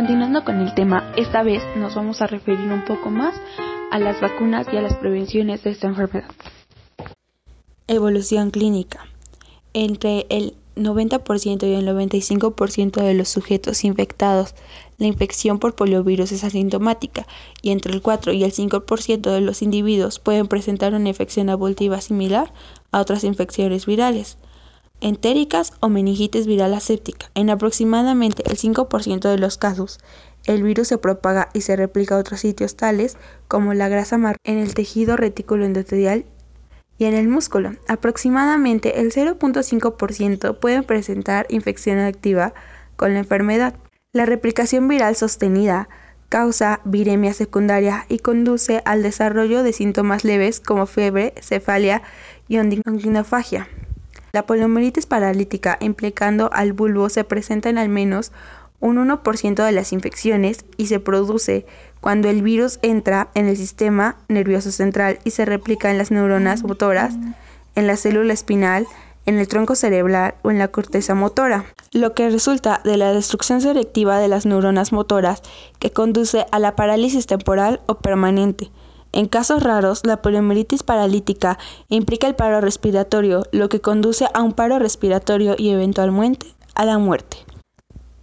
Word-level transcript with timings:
Continuando 0.00 0.44
con 0.46 0.58
el 0.62 0.74
tema, 0.74 1.12
esta 1.18 1.42
vez 1.42 1.62
nos 1.76 1.94
vamos 1.94 2.22
a 2.22 2.26
referir 2.26 2.72
un 2.72 2.86
poco 2.86 3.10
más 3.10 3.34
a 3.90 3.98
las 3.98 4.18
vacunas 4.18 4.66
y 4.72 4.78
a 4.78 4.80
las 4.80 4.94
prevenciones 4.94 5.62
de 5.62 5.72
esta 5.72 5.88
enfermedad. 5.88 6.30
Evolución 7.86 8.50
clínica. 8.50 9.04
Entre 9.74 10.24
el 10.30 10.54
90% 10.74 11.68
y 11.68 11.74
el 11.74 11.86
95% 11.86 13.02
de 13.02 13.12
los 13.12 13.28
sujetos 13.28 13.84
infectados, 13.84 14.54
la 14.96 15.06
infección 15.06 15.58
por 15.58 15.74
poliovirus 15.74 16.32
es 16.32 16.44
asintomática 16.44 17.26
y 17.60 17.70
entre 17.70 17.92
el 17.92 18.00
4 18.00 18.32
y 18.32 18.42
el 18.42 18.52
5% 18.52 19.30
de 19.30 19.40
los 19.42 19.60
individuos 19.60 20.18
pueden 20.18 20.48
presentar 20.48 20.94
una 20.94 21.10
infección 21.10 21.50
abortiva 21.50 22.00
similar 22.00 22.54
a 22.90 23.00
otras 23.00 23.22
infecciones 23.22 23.84
virales 23.84 24.38
entéricas 25.00 25.72
o 25.80 25.88
meningitis 25.88 26.46
viral 26.46 26.74
aséptica. 26.74 27.30
En 27.34 27.50
aproximadamente 27.50 28.42
el 28.46 28.56
5% 28.56 29.28
de 29.28 29.38
los 29.38 29.58
casos, 29.58 29.98
el 30.46 30.62
virus 30.62 30.88
se 30.88 30.98
propaga 30.98 31.48
y 31.52 31.62
se 31.62 31.76
replica 31.76 32.14
a 32.14 32.18
otros 32.18 32.40
sitios 32.40 32.76
tales 32.76 33.16
como 33.48 33.74
la 33.74 33.88
grasa 33.88 34.18
marrón 34.18 34.38
en 34.44 34.58
el 34.58 34.74
tejido 34.74 35.16
retículo 35.16 35.64
endotelial 35.64 36.24
y 36.98 37.04
en 37.04 37.14
el 37.14 37.28
músculo. 37.28 37.72
Aproximadamente 37.88 39.00
el 39.00 39.12
0.5% 39.12 40.58
pueden 40.58 40.84
presentar 40.84 41.46
infección 41.48 41.98
activa 41.98 42.54
con 42.96 43.14
la 43.14 43.20
enfermedad. 43.20 43.74
La 44.12 44.26
replicación 44.26 44.88
viral 44.88 45.16
sostenida 45.16 45.88
causa 46.28 46.80
viremia 46.84 47.34
secundaria 47.34 48.06
y 48.08 48.18
conduce 48.18 48.82
al 48.84 49.02
desarrollo 49.02 49.62
de 49.62 49.72
síntomas 49.72 50.24
leves 50.24 50.60
como 50.60 50.86
fiebre, 50.86 51.34
cefalia 51.40 52.02
y 52.48 52.58
ondinofagia. 52.58 53.68
La 54.32 54.46
poliomielitis 54.46 55.06
paralítica 55.06 55.76
implicando 55.80 56.50
al 56.52 56.72
bulbo 56.72 57.08
se 57.08 57.24
presenta 57.24 57.68
en 57.68 57.78
al 57.78 57.88
menos 57.88 58.32
un 58.80 58.96
1% 58.96 59.64
de 59.64 59.72
las 59.72 59.92
infecciones 59.92 60.64
y 60.76 60.86
se 60.86 61.00
produce 61.00 61.66
cuando 62.00 62.28
el 62.28 62.42
virus 62.42 62.78
entra 62.82 63.28
en 63.34 63.46
el 63.46 63.56
sistema 63.56 64.16
nervioso 64.28 64.70
central 64.70 65.18
y 65.24 65.30
se 65.30 65.44
replica 65.44 65.90
en 65.90 65.98
las 65.98 66.10
neuronas 66.10 66.62
motoras, 66.62 67.14
en 67.74 67.86
la 67.86 67.96
célula 67.96 68.32
espinal, 68.32 68.86
en 69.26 69.38
el 69.38 69.48
tronco 69.48 69.74
cerebral 69.74 70.34
o 70.42 70.50
en 70.50 70.58
la 70.58 70.68
corteza 70.68 71.14
motora, 71.14 71.66
lo 71.92 72.14
que 72.14 72.30
resulta 72.30 72.80
de 72.84 72.96
la 72.96 73.12
destrucción 73.12 73.60
selectiva 73.60 74.18
de 74.18 74.28
las 74.28 74.46
neuronas 74.46 74.92
motoras 74.92 75.42
que 75.78 75.92
conduce 75.92 76.46
a 76.50 76.58
la 76.58 76.74
parálisis 76.74 77.26
temporal 77.26 77.80
o 77.86 77.98
permanente, 77.98 78.70
en 79.12 79.26
casos 79.26 79.62
raros, 79.62 80.06
la 80.06 80.22
poliomielitis 80.22 80.82
paralítica 80.82 81.58
implica 81.88 82.28
el 82.28 82.36
paro 82.36 82.60
respiratorio, 82.60 83.44
lo 83.50 83.68
que 83.68 83.80
conduce 83.80 84.26
a 84.32 84.42
un 84.42 84.52
paro 84.52 84.78
respiratorio 84.78 85.56
y 85.58 85.70
eventualmente 85.70 86.54
a 86.74 86.84
la 86.84 86.98
muerte. 86.98 87.38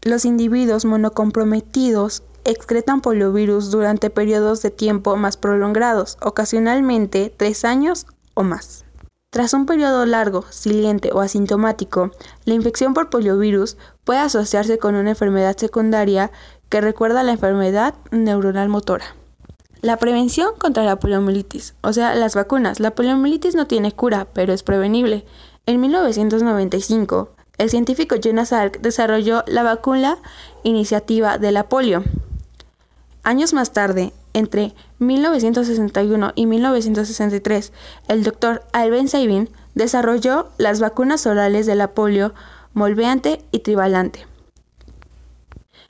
Los 0.02 0.24
individuos 0.24 0.86
monocomprometidos 0.86 2.24
excretan 2.46 3.02
poliovirus 3.02 3.72
durante 3.72 4.10
periodos 4.10 4.62
de 4.62 4.72
tiempo 4.72 5.18
más 5.18 5.36
prolongados, 5.36 6.18
ocasionalmente 6.22 7.34
tres 7.36 7.66
años 7.66 8.06
o 8.34 8.44
más. 8.44 8.86
Tras 9.30 9.54
un 9.54 9.66
periodo 9.66 10.06
largo, 10.06 10.46
silente 10.50 11.12
o 11.12 11.20
asintomático, 11.20 12.12
la 12.46 12.54
infección 12.54 12.94
por 12.94 13.10
poliovirus 13.10 13.76
puede 14.06 14.20
asociarse 14.20 14.78
con 14.78 14.96
una 14.96 15.10
enfermedad 15.10 15.58
secundaria 15.58 16.32
que 16.70 16.80
recuerda 16.80 17.20
a 17.20 17.24
la 17.24 17.34
enfermedad 17.34 17.96
neuronal 18.12 18.70
motora. 18.70 19.06
La 19.82 19.98
prevención 19.98 20.52
contra 20.58 20.84
la 20.84 20.98
poliomielitis, 20.98 21.76
o 21.82 21.94
sea, 21.94 22.16
las 22.16 22.34
vacunas. 22.34 22.80
La 22.80 22.96
poliomielitis 22.96 23.54
no 23.54 23.68
tiene 23.68 23.92
cura, 23.92 24.28
pero 24.34 24.52
es 24.52 24.64
prevenible. 24.64 25.24
En 25.68 25.80
1995, 25.80 27.30
el 27.60 27.70
científico 27.70 28.16
Jonas 28.16 28.50
Salk 28.50 28.82
desarrolló 28.82 29.44
la 29.46 29.62
vacuna 29.62 30.18
iniciativa 30.64 31.38
de 31.38 31.52
la 31.52 31.70
polio. 31.70 32.04
Años 33.24 33.54
más 33.54 33.72
tarde, 33.72 34.14
entre 34.34 34.74
1961 35.00 36.32
y 36.36 36.46
1963, 36.46 37.72
el 38.08 38.24
doctor 38.24 38.64
Alben 38.74 39.08
Sabin 39.08 39.50
desarrolló 39.76 40.48
las 40.58 40.80
vacunas 40.80 41.28
orales 41.28 41.66
de 41.66 41.76
la 41.76 41.94
polio 41.94 42.34
molveante 42.74 43.44
y 43.52 43.60
trivalante. 43.60 44.26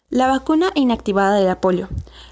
La 0.09 0.27
vacuna 0.27 0.71
inactivada 0.73 1.35
de 1.35 1.45
la 1.45 1.59
polio. 1.59 1.89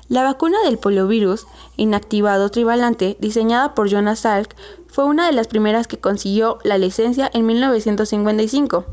La 0.07 0.21
vacuna 0.21 0.61
del 0.63 0.77
poliovirus 0.77 1.47
inactivado 1.77 2.49
trivalente, 2.49 3.17
diseñada 3.19 3.73
por 3.73 3.89
Jonas 3.89 4.19
Salk, 4.19 4.55
fue 4.87 5.05
una 5.05 5.25
de 5.25 5.33
las 5.33 5.47
primeras 5.47 5.87
que 5.87 5.97
consiguió 5.97 6.59
la 6.63 6.77
licencia 6.77 7.29
en 7.33 7.47
1955. 7.47 8.85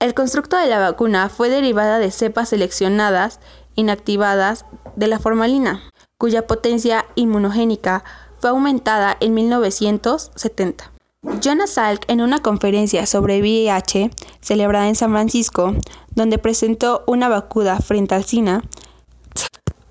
El 0.00 0.14
constructo 0.14 0.56
de 0.58 0.66
la 0.66 0.80
vacuna 0.80 1.28
fue 1.28 1.50
derivada 1.50 2.00
de 2.00 2.10
cepas 2.10 2.48
seleccionadas 2.48 3.38
inactivadas 3.76 4.64
de 4.96 5.06
la 5.06 5.20
formalina, 5.20 5.82
cuya 6.18 6.48
potencia 6.48 7.06
inmunogénica 7.14 8.02
fue 8.40 8.50
aumentada 8.50 9.16
en 9.20 9.34
1970. 9.34 10.92
Jonas 11.40 11.70
Salk, 11.70 12.04
en 12.08 12.20
una 12.20 12.40
conferencia 12.40 13.06
sobre 13.06 13.40
VIH 13.40 14.10
celebrada 14.40 14.88
en 14.88 14.94
San 14.94 15.12
Francisco, 15.12 15.74
donde 16.14 16.38
presentó 16.38 17.04
una 17.06 17.28
vacuna 17.28 17.78
frente 17.78 18.14
al 18.14 18.24
SINA, 18.24 18.62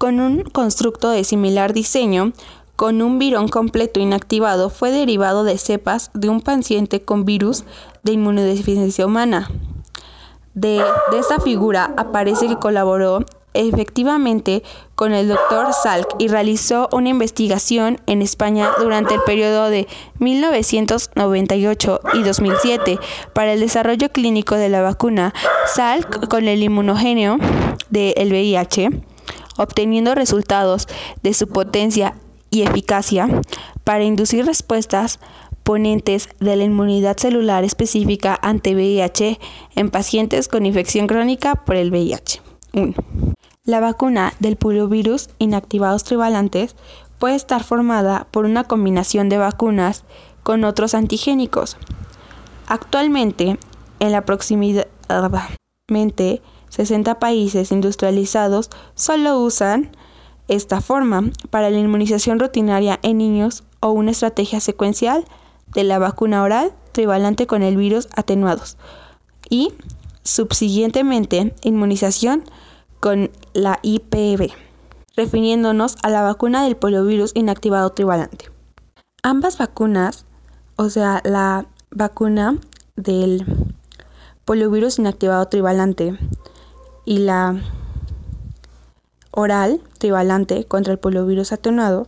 con 0.05 0.19
un 0.19 0.43
constructo 0.43 1.09
de 1.09 1.23
similar 1.23 1.73
diseño, 1.73 2.31
con 2.75 3.01
un 3.01 3.17
virón 3.17 3.47
completo 3.47 3.99
inactivado, 3.99 4.69
fue 4.69 4.91
derivado 4.91 5.43
de 5.43 5.57
cepas 5.57 6.11
de 6.13 6.29
un 6.29 6.41
paciente 6.41 7.01
con 7.01 7.25
virus 7.25 7.63
de 8.03 8.11
inmunodeficiencia 8.11 9.07
humana. 9.07 9.49
De, 10.53 10.79
esta 11.17 11.39
figura 11.39 11.91
aparece 11.97 12.47
que 12.47 12.57
colaboró 12.57 13.25
efectivamente 13.55 14.61
con 14.93 15.11
el 15.11 15.27
doctor 15.27 15.73
Salk 15.73 16.07
y 16.19 16.27
realizó 16.27 16.87
una 16.91 17.09
investigación 17.09 17.99
en 18.05 18.21
España 18.21 18.73
durante 18.77 19.15
el 19.15 19.21
periodo 19.21 19.71
de 19.71 19.87
1998 20.19 22.01
y 22.13 22.21
2007 22.21 22.99
para 23.33 23.53
el 23.53 23.59
desarrollo 23.59 24.09
clínico 24.09 24.53
de 24.53 24.69
la 24.69 24.83
vacuna 24.83 25.33
Salk 25.65 26.27
con 26.27 26.47
el 26.47 26.61
inmunogéneo 26.61 27.37
del 27.89 28.29
VIH 28.29 29.14
obteniendo 29.57 30.15
resultados 30.15 30.87
de 31.23 31.33
su 31.33 31.47
potencia 31.47 32.15
y 32.49 32.63
eficacia 32.63 33.27
para 33.83 34.03
inducir 34.03 34.45
respuestas 34.45 35.19
ponentes 35.63 36.29
de 36.39 36.55
la 36.55 36.63
inmunidad 36.63 37.17
celular 37.17 37.63
específica 37.63 38.37
ante 38.41 38.75
VIH 38.75 39.39
en 39.75 39.89
pacientes 39.89 40.47
con 40.47 40.65
infección 40.65 41.07
crónica 41.07 41.55
por 41.55 41.75
el 41.75 41.89
VIH. 41.89 42.41
1. 42.73 42.93
La 43.63 43.79
vacuna 43.79 44.33
del 44.39 44.57
poliovirus 44.57 45.29
inactivados 45.39 46.03
trivalantes 46.03 46.75
puede 47.17 47.35
estar 47.35 47.63
formada 47.63 48.27
por 48.29 48.45
una 48.45 48.63
combinación 48.63 49.27
de 49.27 49.37
vacunas 49.37 50.03
con 50.43 50.63
otros 50.63 50.93
antigénicos. 50.93 51.77
Actualmente, 52.67 53.57
en 53.99 54.11
la 54.11 54.25
proximidad 54.25 54.87
60 56.69 57.19
países 57.19 57.71
industrializados 57.71 58.69
solo 58.95 59.39
usan 59.39 59.91
esta 60.47 60.81
forma 60.81 61.31
para 61.49 61.69
la 61.69 61.79
inmunización 61.79 62.39
rutinaria 62.39 62.99
en 63.01 63.17
niños 63.17 63.63
o 63.79 63.89
una 63.91 64.11
estrategia 64.11 64.59
secuencial 64.59 65.25
de 65.73 65.83
la 65.83 65.99
vacuna 65.99 66.43
oral 66.43 66.73
trivalente 66.91 67.47
con 67.47 67.63
el 67.63 67.77
virus 67.77 68.07
atenuados 68.15 68.77
y 69.49 69.73
subsiguientemente 70.23 71.53
inmunización 71.63 72.43
con 72.99 73.31
la 73.53 73.79
IPV, 73.83 74.51
refiriéndonos 75.15 75.97
a 76.01 76.09
la 76.09 76.23
vacuna 76.23 76.63
del 76.63 76.75
poliovirus 76.75 77.31
inactivado 77.35 77.91
trivalente. 77.91 78.49
Ambas 79.21 79.57
vacunas, 79.57 80.25
o 80.75 80.89
sea, 80.89 81.21
la 81.23 81.67
vacuna 81.91 82.57
del 82.95 83.45
poliovirus 84.45 84.99
inactivado 84.99 85.47
trivalente 85.47 86.17
y 87.05 87.19
la 87.19 87.61
oral 89.31 89.81
trivalante 89.97 90.65
contra 90.65 90.93
el 90.93 90.99
poliovirus 90.99 91.51
atenuado 91.51 92.07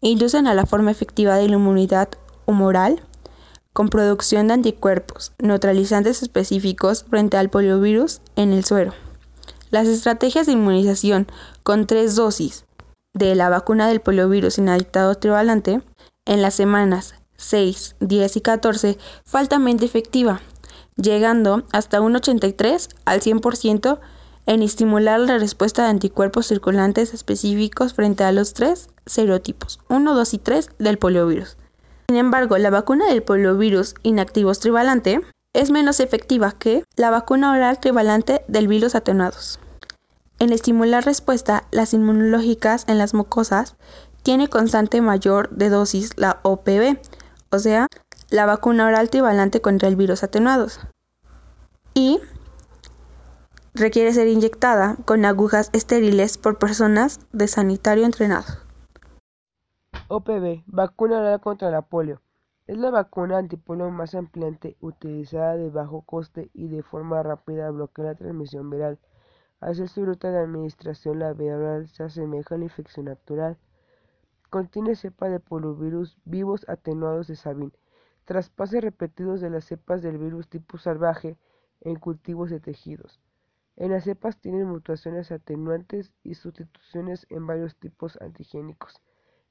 inducen 0.00 0.46
a 0.46 0.54
la 0.54 0.66
forma 0.66 0.90
efectiva 0.90 1.36
de 1.36 1.48
la 1.48 1.56
inmunidad 1.56 2.08
humoral 2.46 3.02
con 3.72 3.88
producción 3.88 4.48
de 4.48 4.54
anticuerpos 4.54 5.32
neutralizantes 5.38 6.22
específicos 6.22 7.04
frente 7.04 7.36
al 7.36 7.50
poliovirus 7.50 8.20
en 8.36 8.52
el 8.52 8.64
suero. 8.64 8.92
Las 9.70 9.86
estrategias 9.86 10.46
de 10.46 10.52
inmunización 10.52 11.28
con 11.62 11.86
tres 11.86 12.16
dosis 12.16 12.64
de 13.14 13.34
la 13.34 13.48
vacuna 13.48 13.88
del 13.88 14.00
poliovirus 14.00 14.58
inadictado 14.58 15.14
trivalante 15.14 15.82
en 16.24 16.42
las 16.42 16.54
semanas 16.54 17.14
6, 17.36 17.96
10 18.00 18.36
y 18.36 18.40
14 18.40 18.98
fue 19.24 19.40
altamente 19.40 19.84
efectiva, 19.84 20.40
llegando 20.96 21.62
hasta 21.72 22.00
un 22.00 22.16
83 22.16 22.88
al 23.04 23.20
100% 23.20 23.98
en 24.50 24.64
estimular 24.64 25.20
la 25.20 25.38
respuesta 25.38 25.84
de 25.84 25.90
anticuerpos 25.90 26.48
circulantes 26.48 27.14
específicos 27.14 27.94
frente 27.94 28.24
a 28.24 28.32
los 28.32 28.52
tres 28.52 28.88
serotipos 29.06 29.78
1, 29.88 30.12
2 30.12 30.34
y 30.34 30.38
3 30.38 30.70
del 30.80 30.98
poliovirus. 30.98 31.56
Sin 32.08 32.16
embargo, 32.16 32.58
la 32.58 32.70
vacuna 32.70 33.06
del 33.06 33.22
poliovirus 33.22 33.94
inactivos 34.02 34.58
trivalante 34.58 35.20
es 35.54 35.70
menos 35.70 36.00
efectiva 36.00 36.50
que 36.50 36.82
la 36.96 37.10
vacuna 37.10 37.52
oral 37.52 37.78
trivalante 37.78 38.42
del 38.48 38.66
virus 38.66 38.96
atenuados. 38.96 39.60
En 40.40 40.52
estimular 40.52 41.04
respuesta, 41.04 41.62
las 41.70 41.94
inmunológicas 41.94 42.86
en 42.88 42.98
las 42.98 43.14
mucosas 43.14 43.76
tiene 44.24 44.48
constante 44.48 45.00
mayor 45.00 45.48
de 45.50 45.68
dosis 45.68 46.10
la 46.16 46.40
OPV, 46.42 46.98
o 47.50 47.60
sea, 47.60 47.86
la 48.30 48.46
vacuna 48.46 48.88
oral 48.88 49.10
trivalente 49.10 49.60
contra 49.60 49.86
el 49.86 49.94
virus 49.94 50.24
atenuados. 50.24 50.80
Y 51.94 52.18
requiere 53.74 54.12
ser 54.12 54.28
inyectada 54.28 54.96
con 55.04 55.24
agujas 55.24 55.70
estériles 55.72 56.38
por 56.38 56.58
personas 56.58 57.20
de 57.32 57.48
sanitario 57.48 58.04
entrenado. 58.04 58.46
OPV, 60.08 60.64
vacuna 60.66 61.18
oral 61.18 61.40
contra 61.40 61.70
la 61.70 61.82
polio. 61.82 62.20
Es 62.66 62.78
la 62.78 62.90
vacuna 62.90 63.38
antipolio 63.38 63.90
más 63.90 64.14
ampliamente 64.14 64.76
utilizada 64.80 65.56
de 65.56 65.70
bajo 65.70 66.02
coste 66.02 66.50
y 66.52 66.68
de 66.68 66.82
forma 66.82 67.22
rápida 67.22 67.70
bloquea 67.70 68.06
la 68.06 68.14
transmisión 68.14 68.70
viral. 68.70 68.98
Al 69.60 69.76
ser 69.76 69.88
su 69.88 70.04
ruta 70.04 70.30
de 70.30 70.38
administración, 70.38 71.18
la 71.18 71.32
vía 71.32 71.56
oral 71.56 71.88
se 71.88 72.02
asemeja 72.02 72.54
a 72.54 72.58
la 72.58 72.64
infección 72.64 73.06
natural. 73.06 73.58
Contiene 74.50 74.96
cepa 74.96 75.28
de 75.28 75.38
poliovirus 75.38 76.16
vivos 76.24 76.64
atenuados 76.68 77.26
de 77.26 77.36
Sabin, 77.36 77.72
traspases 78.24 78.82
repetidos 78.82 79.40
de 79.40 79.50
las 79.50 79.64
cepas 79.64 80.02
del 80.02 80.18
virus 80.18 80.48
tipo 80.48 80.78
salvaje 80.78 81.36
en 81.80 81.96
cultivos 81.96 82.50
de 82.50 82.60
tejidos. 82.60 83.20
En 83.80 83.92
las 83.92 84.04
cepas 84.04 84.36
tienen 84.36 84.66
mutaciones 84.66 85.32
atenuantes 85.32 86.12
y 86.22 86.34
sustituciones 86.34 87.26
en 87.30 87.46
varios 87.46 87.76
tipos 87.76 88.20
antigénicos, 88.20 89.00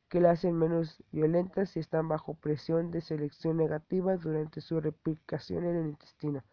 que 0.07 0.21
la 0.21 0.29
hacen 0.29 0.55
menos 0.55 1.03
violentas 1.11 1.71
si 1.71 1.79
están 1.79 2.07
bajo 2.07 2.35
presión 2.35 2.91
de 2.91 3.01
selección 3.01 3.57
negativa 3.57 4.17
durante 4.17 4.61
su 4.61 4.79
replicación 4.79 5.65
en 5.65 5.77
el 5.77 5.87
intestino. 5.87 6.43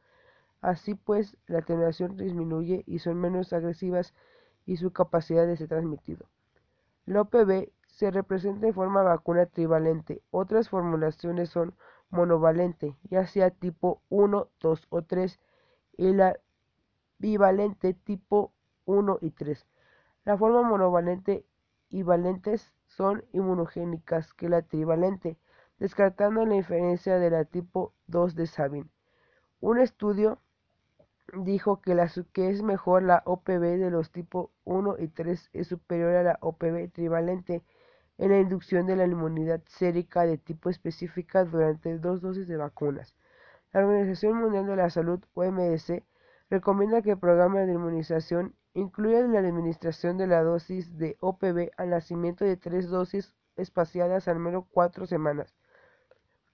Así 0.63 0.95
pues, 0.95 1.37
la 1.49 1.59
atenuación 1.59 2.17
disminuye 2.17 2.83
y 2.87 3.01
son 3.01 3.21
menos 3.21 3.53
agresivas 3.53 4.15
y 4.65 4.79
su 4.79 4.93
capacidad 4.93 5.47
de 5.47 5.59
ser 5.59 5.69
transmitido. 5.69 6.25
La 7.05 7.21
OPV 7.21 7.71
se 7.89 8.11
representa 8.11 8.69
en 8.69 8.73
forma 8.73 9.03
vacuna 9.03 9.45
trivalente. 9.45 10.23
Otras 10.31 10.71
formulaciones 10.71 11.51
son 11.51 11.75
monovalente, 12.09 12.97
ya 13.11 13.27
sea 13.27 13.51
tipo 13.51 14.01
1, 14.09 14.49
2 14.61 14.87
o 14.89 15.03
3, 15.03 15.39
y 15.99 16.15
la 16.15 16.39
bivalente 17.19 17.95
tipo 17.95 18.53
1 18.85 19.19
y 19.21 19.31
3. 19.31 19.67
La 20.25 20.37
forma 20.37 20.63
monovalente 20.63 21.45
y 21.89 22.03
valentes 22.03 22.75
son 22.87 23.25
inmunogénicas 23.33 24.35
que 24.35 24.49
la 24.49 24.63
trivalente, 24.63 25.39
descartando 25.79 26.45
la 26.47 26.57
inferencia 26.57 27.19
de 27.19 27.31
la 27.31 27.45
tipo 27.45 27.93
2 28.07 28.35
de 28.35 28.47
Sabin. 28.47 28.91
Un 29.61 29.79
estudio 29.79 30.39
dijo 31.35 31.81
que, 31.81 31.95
la, 31.95 32.11
que 32.33 32.51
es 32.51 32.63
mejor 32.63 33.03
la 33.03 33.23
OPV 33.25 33.79
de 33.79 33.91
los 33.91 34.11
tipos 34.11 34.51
1 34.65 34.97
y 34.99 35.09
3 35.09 35.51
es 35.53 35.69
superior 35.69 36.15
a 36.15 36.23
la 36.23 36.39
OPV 36.41 36.91
trivalente 36.93 37.63
en 38.19 38.31
la 38.31 38.39
inducción 38.39 38.87
de 38.87 38.97
la 38.97 39.07
inmunidad 39.07 39.63
sérica 39.67 40.25
de 40.25 40.39
tipo 40.39 40.71
específica 40.71 41.45
durante 41.45 41.99
dos 41.99 42.21
dosis 42.21 42.49
de 42.49 42.57
vacunas. 42.57 43.15
La 43.73 43.81
Organización 43.81 44.39
Mundial 44.39 44.67
de 44.67 44.77
la 44.77 44.91
Salud, 44.91 45.21
OMS, 45.35 45.93
recomienda 46.51 47.03
que 47.03 47.13
el 47.13 47.19
programa 47.19 47.61
de 47.61 47.73
inmunización 47.73 48.55
incluya 48.75 49.21
la 49.23 49.41
administración 49.41 50.19
de 50.19 50.27
la 50.27 50.43
dosis 50.43 50.97
de 50.99 51.17
OPV 51.21 51.71
al 51.77 51.91
nacimiento 51.91 52.45
de 52.45 52.57
tres 52.57 52.89
dosis 52.89 53.35
espaciadas 53.57 54.29
al 54.29 54.39
menos 54.39 54.65
cuatro 54.71 55.07
semanas. 55.07 55.55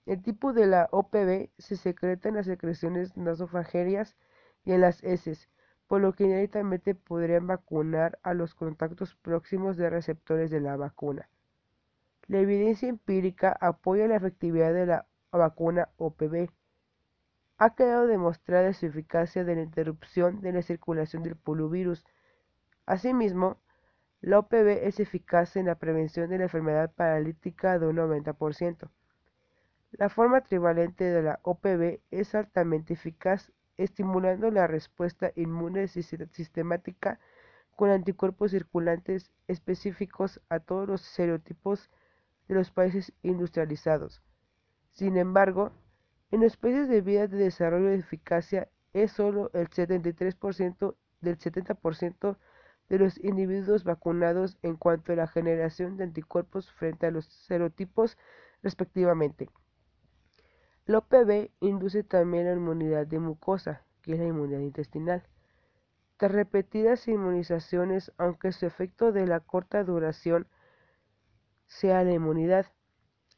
El 0.06 0.22
tipo 0.22 0.52
de 0.52 0.66
la 0.66 0.88
OPV 0.90 1.50
se 1.58 1.76
secreta 1.76 2.28
en 2.28 2.36
las 2.36 2.46
secreciones 2.46 3.16
nasofageras 3.16 4.16
y 4.64 4.72
en 4.72 4.80
las 4.80 5.02
heces, 5.04 5.48
por 5.86 6.00
lo 6.00 6.12
que 6.12 6.24
directamente 6.24 6.94
podrían 6.94 7.46
vacunar 7.46 8.18
a 8.22 8.34
los 8.34 8.54
contactos 8.54 9.14
próximos 9.16 9.76
de 9.76 9.90
receptores 9.90 10.50
de 10.50 10.60
la 10.60 10.76
vacuna. 10.76 11.28
La 12.28 12.38
evidencia 12.38 12.88
empírica 12.88 13.56
apoya 13.60 14.08
la 14.08 14.16
efectividad 14.16 14.72
de 14.72 14.86
la 14.86 15.06
vacuna 15.32 15.88
OPV. 15.98 16.50
Ha 17.58 17.74
quedado 17.74 18.06
demostrada 18.06 18.72
su 18.72 18.86
eficacia 18.86 19.44
de 19.44 19.54
la 19.54 19.62
interrupción 19.62 20.40
de 20.40 20.52
la 20.52 20.62
circulación 20.62 21.22
del 21.22 21.36
poliovirus. 21.36 22.04
Asimismo, 22.86 23.58
la 24.20 24.38
OPV 24.38 24.86
es 24.86 25.00
eficaz 25.00 25.56
en 25.56 25.66
la 25.66 25.76
prevención 25.76 26.30
de 26.30 26.38
la 26.38 26.44
enfermedad 26.44 26.92
paralítica 26.92 27.78
de 27.78 27.86
un 27.88 27.96
90%. 27.96 28.88
La 29.92 30.08
forma 30.08 30.40
trivalente 30.40 31.04
de 31.04 31.22
la 31.22 31.40
OPV 31.42 32.00
es 32.10 32.34
altamente 32.34 32.94
eficaz 32.94 33.52
estimulando 33.76 34.50
la 34.50 34.66
respuesta 34.66 35.32
inmune 35.34 35.88
sistemática 35.88 37.18
con 37.76 37.90
anticuerpos 37.90 38.52
circulantes 38.52 39.32
específicos 39.48 40.40
a 40.48 40.60
todos 40.60 40.88
los 40.88 41.00
serotipos 41.00 41.90
de 42.48 42.54
los 42.54 42.70
países 42.70 43.12
industrializados. 43.22 44.22
Sin 44.92 45.16
embargo, 45.16 45.72
en 46.32 46.40
países 46.40 46.88
de 46.88 47.02
vías 47.02 47.30
de 47.30 47.36
desarrollo 47.36 47.88
de 47.88 47.96
eficacia 47.96 48.68
es 48.94 49.12
solo 49.12 49.50
el 49.52 49.68
73% 49.68 50.96
del 51.20 51.38
70% 51.38 52.36
de 52.88 52.98
los 52.98 53.22
individuos 53.22 53.84
vacunados 53.84 54.56
en 54.62 54.76
cuanto 54.76 55.12
a 55.12 55.16
la 55.16 55.26
generación 55.26 55.98
de 55.98 56.04
anticuerpos 56.04 56.72
frente 56.72 57.06
a 57.06 57.10
los 57.10 57.26
serotipos 57.26 58.16
respectivamente. 58.62 59.50
La 60.86 60.98
OPV 60.98 61.50
induce 61.60 62.02
también 62.02 62.46
la 62.46 62.54
inmunidad 62.54 63.06
de 63.06 63.18
mucosa, 63.18 63.84
que 64.00 64.14
es 64.14 64.18
la 64.18 64.26
inmunidad 64.26 64.60
intestinal. 64.60 65.22
Tras 66.16 66.32
repetidas 66.32 67.08
inmunizaciones, 67.08 68.10
aunque 68.16 68.52
su 68.52 68.64
efecto 68.64 69.12
de 69.12 69.26
la 69.26 69.40
corta 69.40 69.84
duración 69.84 70.48
sea 71.66 72.02
la 72.04 72.12
inmunidad, 72.12 72.66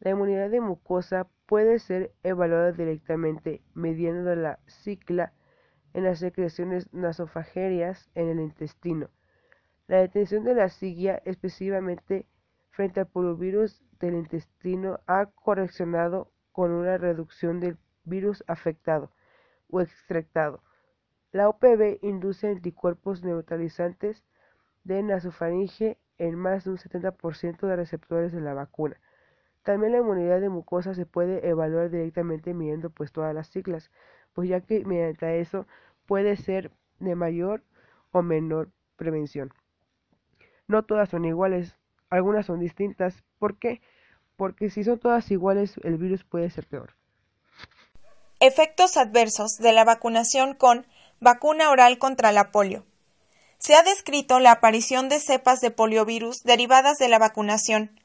la 0.05 0.11
inmunidad 0.11 0.51
de 0.51 0.61
mucosa 0.61 1.27
puede 1.47 1.79
ser 1.79 2.13
evaluada 2.23 2.73
directamente 2.73 3.63
mediante 3.73 4.37
la 4.37 4.59
cicla 4.67 5.33
en 5.95 6.05
las 6.05 6.19
secreciones 6.19 6.93
nasofagerias 6.93 8.11
en 8.15 8.29
el 8.29 8.41
intestino. 8.41 9.09
La 9.87 9.97
detención 9.97 10.45
de 10.45 10.55
la 10.55 10.69
siglia 10.69 11.23
específicamente 11.25 12.27
frente 12.69 13.01
al 13.01 13.07
polovirus 13.07 13.83
del 13.99 14.15
intestino 14.15 15.01
ha 15.07 15.25
correccionado 15.27 16.31
con 16.53 16.71
una 16.71 16.99
reducción 16.99 17.59
del 17.59 17.79
virus 18.05 18.45
afectado 18.47 19.11
o 19.71 19.81
extractado. 19.81 20.63
La 21.33 21.49
OPV 21.49 22.01
induce 22.03 22.49
anticuerpos 22.49 23.25
neutralizantes 23.25 24.23
de 24.85 25.03
nasofaringe 25.03 25.97
en 26.19 26.37
más 26.37 26.65
de 26.65 26.73
un 26.73 26.77
70% 26.77 27.67
de 27.67 27.77
receptores 27.77 28.33
de 28.33 28.43
la 28.43 28.53
vacuna. 28.53 29.01
También 29.65 29.93
la 29.93 29.99
inmunidad 29.99 30.41
de 30.41 30.49
mucosa 30.49 30.95
se 30.95 31.07
puede 31.07 31.49
evaluar 31.49 31.91
directamente 31.91 32.55
midiendo 32.55 32.91
pues 32.91 33.11
todas 33.11 33.35
las 33.35 33.49
siglas, 33.49 33.91
pues 34.33 34.49
ya 34.49 34.61
que 34.61 34.85
mediante 34.85 35.41
eso 35.41 35.67
puede 36.07 36.37
ser 36.37 36.71
de 37.01 37.17
mayor 37.17 37.63
o 38.13 38.23
menor 38.23 38.71
prevención. 38.97 39.53
No 40.69 40.85
todas 40.85 41.09
son 41.09 41.25
iguales, 41.25 41.77
algunas 42.11 42.47
son 42.47 42.61
distintas. 42.61 43.25
¿Por 43.39 43.59
qué? 43.59 43.81
porque 44.37 44.71
si 44.71 44.85
son 44.85 44.99
todas 44.99 45.31
iguales 45.31 45.75
el 45.83 45.97
virus 45.97 46.25
puede 46.25 46.51
ser 46.51 46.67
peor. 46.67 46.95
Efectos 48.41 48.97
adversos 48.97 49.57
de 49.59 49.73
la 49.73 49.85
vacunación 49.85 50.55
con 50.55 50.87
vacuna 51.21 51.71
oral 51.71 51.99
contra 51.99 52.33
la 52.33 52.51
polio. 52.51 52.85
Se 53.59 53.75
ha 53.75 53.83
descrito 53.83 54.41
la 54.41 54.53
aparición 54.53 55.09
de 55.09 55.21
cepas 55.21 55.61
de 55.61 55.71
poliovirus 55.71 56.43
derivadas 56.43 56.99
de 56.99 57.09
la 57.09 57.19
vacunación. 57.19 58.01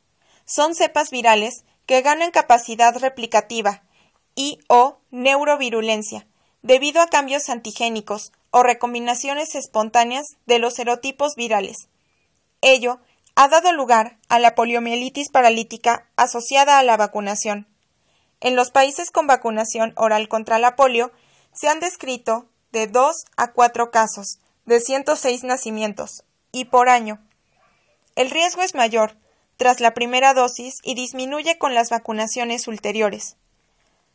Son 0.50 0.74
cepas 0.74 1.12
virales 1.12 1.64
que 1.86 2.02
ganan 2.02 2.32
capacidad 2.32 2.98
replicativa 2.98 3.84
y 4.34 4.58
o 4.68 4.98
neurovirulencia 5.12 6.26
debido 6.64 7.02
a 7.02 7.08
cambios 7.08 7.50
antigénicos 7.50 8.32
o 8.50 8.64
recombinaciones 8.64 9.54
espontáneas 9.54 10.26
de 10.48 10.58
los 10.58 10.74
serotipos 10.74 11.36
virales. 11.36 11.88
Ello 12.62 13.00
ha 13.36 13.48
dado 13.48 13.72
lugar 13.74 14.18
a 14.28 14.40
la 14.40 14.56
poliomielitis 14.56 15.30
paralítica 15.30 16.10
asociada 16.16 16.80
a 16.80 16.84
la 16.84 16.98
vacunación. 16.98 17.68
En 18.40 18.56
los 18.56 18.72
países 18.72 19.12
con 19.12 19.28
vacunación 19.28 19.94
oral 19.98 20.28
contra 20.30 20.58
la 20.58 20.76
polio 20.76 21.12
se 21.54 21.68
han 21.68 21.80
descrito 21.80 22.48
de 22.72 22.88
2 22.88 23.16
a 23.38 23.52
4 23.52 23.92
casos 23.92 24.40
de 24.66 24.80
106 24.80 25.44
nacimientos 25.44 26.24
y 26.52 26.66
por 26.66 26.90
año. 26.90 27.20
El 28.16 28.32
riesgo 28.32 28.64
es 28.64 28.74
mayor 28.74 29.16
tras 29.60 29.82
la 29.82 29.94
primera 29.94 30.34
dosis 30.34 30.76
y 30.84 30.96
disminuye 30.96 31.58
con 31.58 31.76
las 31.76 31.90
vacunaciones 31.90 32.70
ulteriores. 32.70 33.36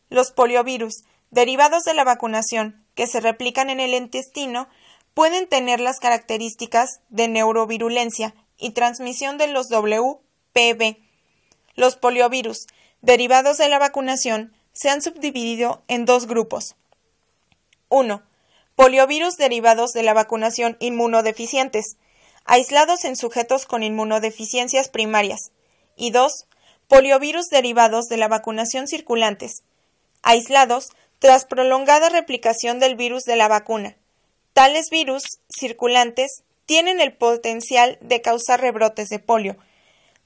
Los 0.08 0.32
poliovirus 0.32 1.04
derivados 1.30 1.84
de 1.84 1.92
la 1.92 2.02
vacunación 2.02 2.82
que 2.94 3.06
se 3.06 3.20
replican 3.20 3.68
en 3.68 3.78
el 3.78 3.92
intestino 3.92 4.68
pueden 5.12 5.46
tener 5.46 5.80
las 5.80 6.00
características 6.00 7.00
de 7.10 7.28
neurovirulencia 7.28 8.34
y 8.56 8.70
transmisión 8.70 9.36
de 9.36 9.48
los 9.48 9.68
WPV. 9.68 10.96
Los 11.74 11.96
poliovirus 11.96 12.66
derivados 13.02 13.58
de 13.58 13.68
la 13.68 13.78
vacunación 13.78 14.54
se 14.72 14.88
han 14.88 15.02
subdividido 15.02 15.82
en 15.88 16.06
dos 16.06 16.26
grupos. 16.26 16.74
1. 17.90 18.22
Poliovirus 18.76 19.36
derivados 19.36 19.92
de 19.92 20.04
la 20.04 20.14
vacunación 20.14 20.78
inmunodeficientes. 20.80 21.98
Aislados 22.44 23.04
en 23.04 23.16
sujetos 23.16 23.66
con 23.66 23.82
inmunodeficiencias 23.82 24.88
primarias, 24.88 25.50
y 25.96 26.10
2. 26.10 26.46
Poliovirus 26.88 27.46
derivados 27.48 28.06
de 28.06 28.16
la 28.16 28.28
vacunación 28.28 28.86
circulantes, 28.86 29.62
aislados 30.22 30.88
tras 31.18 31.44
prolongada 31.44 32.08
replicación 32.10 32.78
del 32.80 32.96
virus 32.96 33.24
de 33.24 33.36
la 33.36 33.48
vacuna. 33.48 33.96
Tales 34.52 34.90
virus 34.90 35.22
circulantes 35.48 36.42
tienen 36.66 37.00
el 37.00 37.12
potencial 37.14 37.98
de 38.00 38.20
causar 38.20 38.60
rebrotes 38.60 39.08
de 39.08 39.18
polio. 39.18 39.56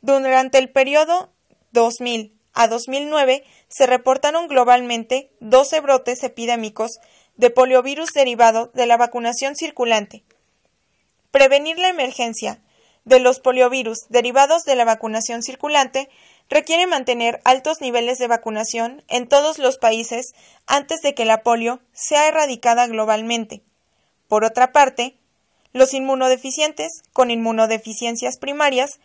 Durante 0.00 0.58
el 0.58 0.70
periodo 0.70 1.30
2000 1.72 2.34
a 2.54 2.66
2009 2.66 3.44
se 3.68 3.86
reportaron 3.86 4.48
globalmente 4.48 5.30
12 5.40 5.80
brotes 5.80 6.22
epidémicos 6.24 6.98
de 7.36 7.50
poliovirus 7.50 8.12
derivado 8.12 8.72
de 8.74 8.86
la 8.86 8.96
vacunación 8.96 9.54
circulante. 9.54 10.24
Prevenir 11.30 11.78
la 11.78 11.88
emergencia 11.88 12.60
de 13.04 13.20
los 13.20 13.40
poliovirus 13.40 14.06
derivados 14.08 14.64
de 14.64 14.76
la 14.76 14.84
vacunación 14.84 15.42
circulante 15.42 16.08
requiere 16.48 16.86
mantener 16.86 17.40
altos 17.44 17.80
niveles 17.80 18.18
de 18.18 18.28
vacunación 18.28 19.02
en 19.08 19.28
todos 19.28 19.58
los 19.58 19.78
países 19.78 20.32
antes 20.66 21.00
de 21.02 21.14
que 21.14 21.24
la 21.24 21.42
polio 21.42 21.80
sea 21.92 22.28
erradicada 22.28 22.86
globalmente. 22.86 23.62
Por 24.28 24.44
otra 24.44 24.72
parte, 24.72 25.18
los 25.72 25.92
inmunodeficientes 25.94 27.02
con 27.12 27.30
inmunodeficiencias 27.30 28.38
primarias 28.38 29.00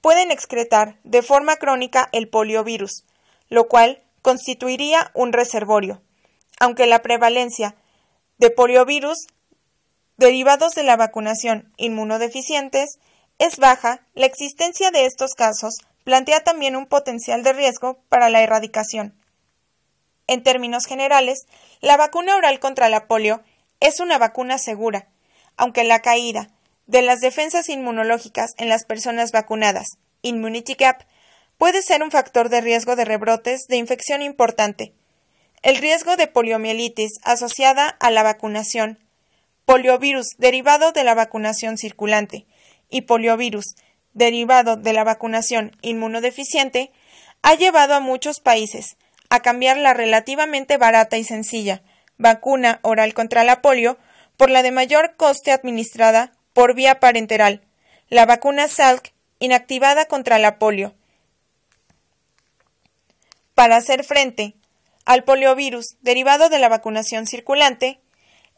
pueden 0.00 0.30
excretar 0.30 0.98
de 1.04 1.22
forma 1.22 1.56
crónica 1.56 2.08
el 2.12 2.28
poliovirus, 2.28 3.04
lo 3.48 3.68
cual 3.68 4.02
constituiría 4.22 5.10
un 5.14 5.32
reservorio. 5.32 6.02
Aunque 6.58 6.86
la 6.86 7.02
prevalencia 7.02 7.76
de 8.38 8.50
poliovirus 8.50 9.26
derivados 10.16 10.74
de 10.74 10.82
la 10.82 10.96
vacunación 10.96 11.72
inmunodeficientes 11.76 12.98
es 13.38 13.58
baja, 13.58 14.00
la 14.14 14.26
existencia 14.26 14.90
de 14.90 15.04
estos 15.04 15.34
casos 15.34 15.76
plantea 16.04 16.40
también 16.40 16.76
un 16.76 16.86
potencial 16.86 17.42
de 17.42 17.52
riesgo 17.52 17.98
para 18.08 18.30
la 18.30 18.42
erradicación. 18.42 19.14
En 20.26 20.42
términos 20.42 20.86
generales, 20.86 21.46
la 21.80 21.96
vacuna 21.96 22.36
oral 22.36 22.58
contra 22.58 22.88
la 22.88 23.06
polio 23.06 23.42
es 23.80 24.00
una 24.00 24.18
vacuna 24.18 24.58
segura, 24.58 25.08
aunque 25.56 25.84
la 25.84 26.00
caída 26.00 26.50
de 26.86 27.02
las 27.02 27.20
defensas 27.20 27.68
inmunológicas 27.68 28.54
en 28.56 28.68
las 28.68 28.84
personas 28.84 29.32
vacunadas, 29.32 29.98
immunity 30.22 30.74
gap, 30.74 31.04
puede 31.58 31.82
ser 31.82 32.02
un 32.02 32.10
factor 32.10 32.48
de 32.48 32.60
riesgo 32.60 32.96
de 32.96 33.04
rebrotes 33.04 33.66
de 33.68 33.76
infección 33.76 34.22
importante. 34.22 34.94
El 35.62 35.76
riesgo 35.76 36.16
de 36.16 36.26
poliomielitis 36.26 37.12
asociada 37.22 37.88
a 37.88 38.10
la 38.10 38.22
vacunación, 38.22 38.98
poliovirus 39.66 40.36
derivado 40.38 40.92
de 40.92 41.04
la 41.04 41.14
vacunación 41.14 41.76
circulante 41.76 42.46
y 42.88 43.02
poliovirus 43.02 43.74
derivado 44.14 44.76
de 44.76 44.94
la 44.94 45.04
vacunación 45.04 45.76
inmunodeficiente, 45.82 46.92
ha 47.42 47.54
llevado 47.54 47.94
a 47.94 48.00
muchos 48.00 48.40
países 48.40 48.96
a 49.28 49.40
cambiar 49.40 49.76
la 49.76 49.92
relativamente 49.92 50.78
barata 50.78 51.18
y 51.18 51.24
sencilla 51.24 51.82
vacuna 52.16 52.78
oral 52.82 53.12
contra 53.12 53.44
la 53.44 53.60
polio 53.60 53.98
por 54.36 54.50
la 54.50 54.62
de 54.62 54.70
mayor 54.70 55.16
coste 55.16 55.52
administrada 55.52 56.32
por 56.52 56.74
vía 56.74 57.00
parenteral, 57.00 57.62
la 58.08 58.24
vacuna 58.24 58.68
Salk 58.68 59.12
inactivada 59.40 60.06
contra 60.06 60.38
la 60.38 60.58
polio. 60.58 60.94
Para 63.54 63.76
hacer 63.76 64.04
frente 64.04 64.54
al 65.04 65.24
poliovirus 65.24 65.96
derivado 66.00 66.48
de 66.48 66.58
la 66.58 66.68
vacunación 66.68 67.26
circulante, 67.26 68.00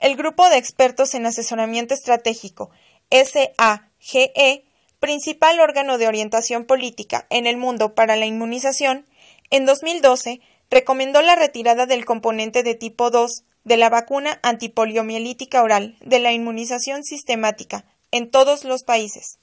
el 0.00 0.16
Grupo 0.16 0.48
de 0.48 0.58
Expertos 0.58 1.14
en 1.14 1.26
Asesoramiento 1.26 1.94
Estratégico, 1.94 2.70
SAGE, 3.10 4.64
principal 5.00 5.60
órgano 5.60 5.98
de 5.98 6.06
orientación 6.06 6.64
política 6.64 7.26
en 7.30 7.46
el 7.46 7.56
mundo 7.56 7.94
para 7.94 8.16
la 8.16 8.26
inmunización, 8.26 9.06
en 9.50 9.66
2012 9.66 10.40
recomendó 10.70 11.22
la 11.22 11.34
retirada 11.34 11.86
del 11.86 12.04
componente 12.04 12.62
de 12.62 12.74
tipo 12.74 13.10
2 13.10 13.44
de 13.64 13.76
la 13.76 13.90
vacuna 13.90 14.38
antipoliomielítica 14.42 15.62
oral 15.62 15.96
de 16.00 16.18
la 16.18 16.32
inmunización 16.32 17.04
sistemática 17.04 17.84
en 18.10 18.30
todos 18.30 18.64
los 18.64 18.82
países, 18.84 19.38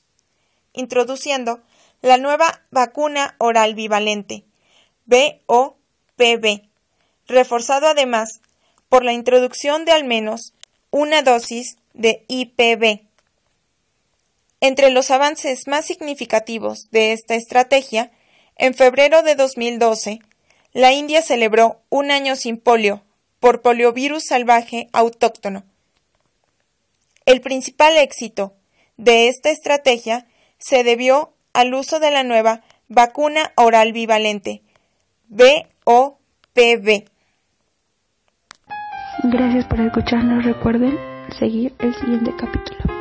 introduciendo 0.73 1.61
la 2.01 2.17
nueva 2.17 2.63
vacuna 2.71 3.35
oral 3.39 3.75
bivalente, 3.75 4.45
BOPV, 5.05 6.69
reforzado 7.27 7.87
además 7.87 8.41
por 8.89 9.03
la 9.03 9.13
introducción 9.13 9.85
de 9.85 9.91
al 9.91 10.03
menos 10.03 10.53
una 10.91 11.21
dosis 11.21 11.77
de 11.93 12.23
IPV, 12.27 13.05
entre 14.61 14.89
los 14.89 15.11
avances 15.11 15.67
más 15.67 15.85
significativos 15.85 16.89
de 16.89 17.11
esta 17.11 17.35
estrategia, 17.35 18.11
en 18.55 18.73
febrero 18.73 19.21
de 19.21 19.35
2012, 19.35 20.19
la 20.73 20.91
India 20.91 21.21
celebró 21.21 21.81
un 21.89 22.09
año 22.09 22.35
sin 22.35 22.57
polio 22.57 23.03
por 23.39 23.61
poliovirus 23.61 24.23
salvaje 24.25 24.87
autóctono. 24.91 25.63
El 27.25 27.41
principal 27.41 27.95
éxito 27.97 28.53
de 28.97 29.27
esta 29.27 29.51
estrategia 29.51 30.25
se 30.57 30.83
debió 30.83 31.33
al 31.53 31.73
uso 31.73 31.99
de 31.99 32.11
la 32.11 32.23
nueva 32.23 32.63
vacuna 32.87 33.51
oral 33.55 33.93
bivalente, 33.93 34.63
BOPV. 35.27 37.05
Gracias 39.23 39.65
por 39.65 39.79
escucharnos. 39.79 40.43
Recuerden 40.43 40.97
seguir 41.39 41.73
el 41.79 41.93
siguiente 41.95 42.33
capítulo. 42.37 42.94